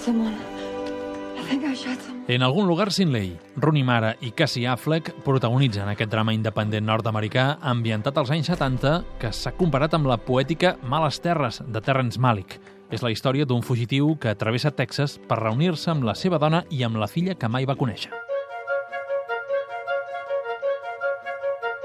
[0.00, 0.36] someone.
[1.36, 2.24] I think I shot someone.
[2.28, 7.58] En algun lugar sin ley, Rooney Mara i Cassie Affleck protagonitzen aquest drama independent nord-americà
[7.60, 12.60] ambientat als anys 70 que s'ha comparat amb la poètica Males Terres de Terrence Malick.
[12.92, 16.84] És la història d'un fugitiu que travessa Texas per reunir-se amb la seva dona i
[16.86, 18.12] amb la filla que mai va conèixer.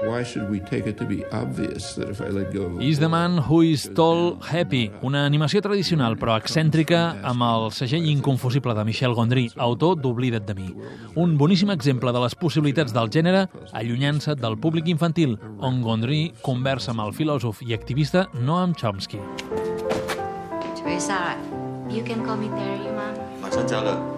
[0.03, 0.33] Is
[2.99, 8.09] the boy, Man Who Is Tall Happy, una animació tradicional però excèntrica amb el segell
[8.11, 10.75] inconfusible de Michel Gondry, autor d'Oblida't de mi.
[11.15, 16.91] Un boníssim exemple de les possibilitats del gènere allunyant-se del públic infantil, on Gondry conversa
[16.91, 19.19] amb el filòsof i activista Noam Chomsky.
[20.75, 21.37] Teresa,
[21.89, 23.13] you can call me Terry, ma.
[23.41, 24.16] 马上交了，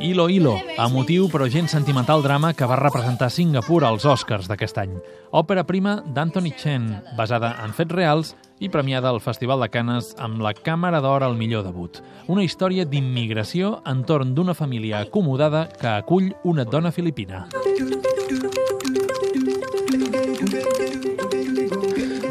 [0.00, 4.94] Ilo Ilo, emotiu però gent sentimental drama que va representar Singapur als Oscars d'aquest any.
[5.34, 6.86] Òpera prima d'Anthony Chen,
[7.18, 11.36] basada en fets reals i premiada al Festival de Canes amb la Càmera d'Or al
[11.36, 11.98] millor debut.
[12.28, 17.48] Una història d'immigració entorn d'una família acomodada que acull una dona filipina.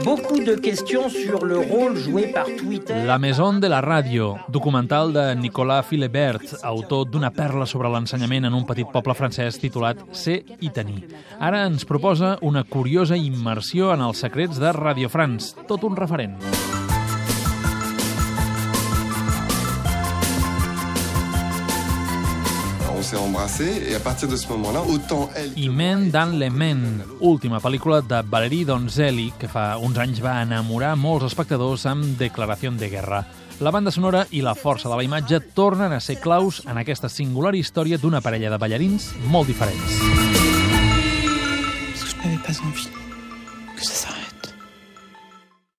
[0.10, 3.04] Beaucoup de questions sur le rôle joué par Twitter.
[3.06, 8.58] La Maison de la Ràdio, documental de Nicolas Philibert, autor d'una perla sobre l'ensenyament en
[8.58, 11.04] un petit poble francès titulat Ser i tenir.
[11.38, 16.40] Ara ens proposa una curiosa immersió en els secrets de Radio France, tot un referent.
[25.56, 30.36] I Men dans le Men, última pel·lícula de Valérie Donzelli, que fa uns anys va
[30.44, 33.24] enamorar molts espectadors amb Declaració de Guerra.
[33.66, 37.10] La banda sonora i la força de la imatge tornen a ser claus en aquesta
[37.10, 40.00] singular història d'una parella de ballarins molt diferents.
[41.90, 42.99] Parce que je n'avais pas envie.